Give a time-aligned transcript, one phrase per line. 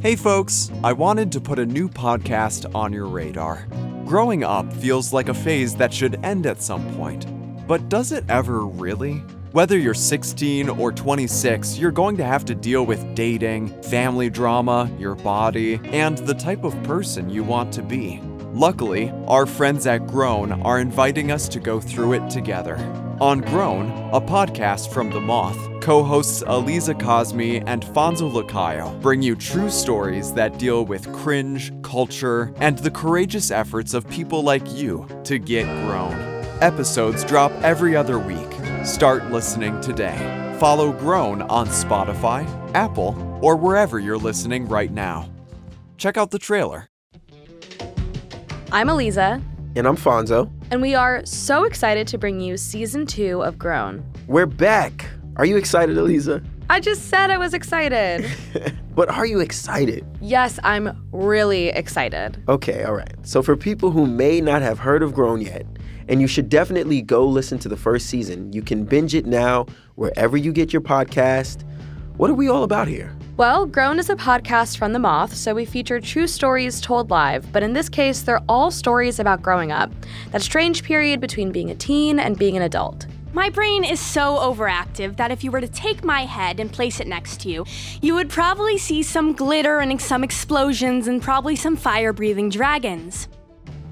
[0.00, 3.66] Hey folks, I wanted to put a new podcast on your radar.
[4.06, 7.26] Growing up feels like a phase that should end at some point.
[7.68, 9.22] But does it ever really?
[9.52, 14.90] Whether you're 16 or 26, you're going to have to deal with dating, family drama,
[14.98, 18.22] your body, and the type of person you want to be.
[18.52, 22.76] Luckily, our friends at Grown are inviting us to go through it together.
[23.20, 29.22] On Grown, a podcast from The Moth, co hosts Aliza Cosme and Fonzo Lacayo bring
[29.22, 34.68] you true stories that deal with cringe, culture, and the courageous efforts of people like
[34.72, 36.14] you to get grown.
[36.60, 38.52] Episodes drop every other week.
[38.84, 40.56] Start listening today.
[40.58, 42.44] Follow Grown on Spotify,
[42.74, 45.30] Apple, or wherever you're listening right now.
[45.98, 46.89] Check out the trailer.
[48.72, 49.42] I'm Aliza,
[49.76, 50.50] And I'm Fonzo.
[50.70, 54.04] and we are so excited to bring you season two of Grown.
[54.28, 55.06] We're back.
[55.36, 56.44] Are you excited, Aliza?
[56.68, 58.24] I just said I was excited.
[58.92, 60.04] But are you excited?
[60.20, 62.42] yes, I'm really excited.
[62.48, 63.14] Okay, all right.
[63.22, 65.64] So, for people who may not have heard of Grown yet,
[66.08, 69.66] and you should definitely go listen to the first season, you can binge it now
[69.94, 71.62] wherever you get your podcast.
[72.16, 73.16] What are we all about here?
[73.40, 77.50] Well, Grown is a podcast from The Moth, so we feature true stories told live,
[77.52, 79.90] but in this case, they're all stories about growing up.
[80.32, 83.06] That strange period between being a teen and being an adult.
[83.32, 87.00] My brain is so overactive that if you were to take my head and place
[87.00, 87.64] it next to you,
[88.02, 93.26] you would probably see some glitter and some explosions and probably some fire breathing dragons.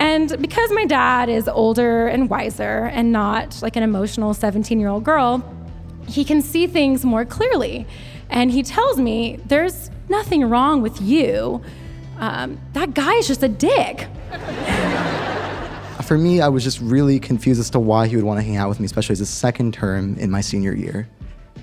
[0.00, 4.90] And because my dad is older and wiser and not like an emotional 17 year
[4.90, 5.42] old girl,
[6.06, 7.86] he can see things more clearly.
[8.28, 11.62] And he tells me, There's nothing wrong with you.
[12.18, 14.06] Um, that guy is just a dick.
[16.04, 18.56] For me, I was just really confused as to why he would want to hang
[18.56, 21.08] out with me, especially as a second term in my senior year,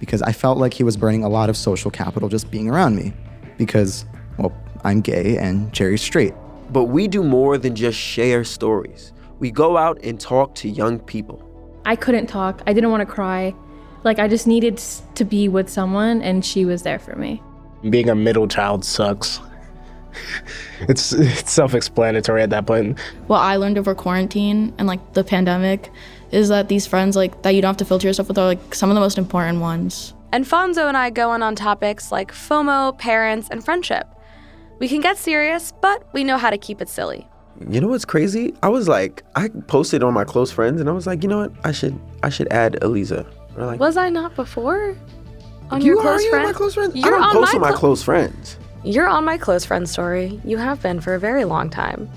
[0.00, 2.94] because I felt like he was burning a lot of social capital just being around
[2.94, 3.14] me,
[3.56, 4.04] because,
[4.38, 4.52] well,
[4.84, 6.34] I'm gay and Jerry's straight.
[6.70, 9.12] But we do more than just share stories.
[9.38, 11.42] We go out and talk to young people.
[11.86, 12.62] I couldn't talk.
[12.66, 13.54] I didn't want to cry.
[14.04, 14.78] Like, I just needed
[15.14, 17.42] to be with someone, and she was there for me.
[17.90, 19.40] being a middle child sucks.
[20.82, 22.98] it's it's self-explanatory at that point.
[23.26, 25.90] what I learned over quarantine and like the pandemic
[26.30, 28.74] is that these friends like that you don't have to filter yourself with are like
[28.74, 30.14] some of the most important ones.
[30.32, 34.06] And Fonzo and I go in on topics like FOMO, parents, and friendship.
[34.78, 37.28] We can get serious, but we know how to keep it silly.
[37.68, 38.52] You know what's crazy?
[38.62, 41.38] I was like, I posted on my close friends, and I was like, you know
[41.38, 41.52] what?
[41.64, 43.24] I should I should add Aliza.
[43.56, 44.96] Or like, Was I not before?
[45.70, 46.44] On you your are close you friend?
[46.46, 46.94] my close friends?
[46.94, 48.58] You're I don't on post my my clo- close friends.
[48.84, 50.40] You're on my close friend story.
[50.44, 52.10] You have been for a very long time.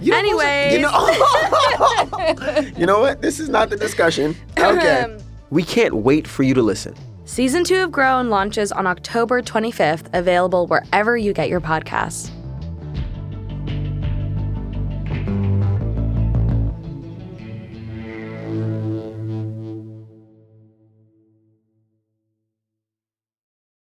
[0.00, 0.72] You Anyways.
[0.72, 0.90] you know,
[2.76, 3.20] you know what?
[3.20, 4.34] This is not the discussion.
[4.58, 5.18] Okay.
[5.50, 6.94] we can't wait for you to listen.
[7.26, 12.30] Season two of Grown launches on October 25th, available wherever you get your podcasts.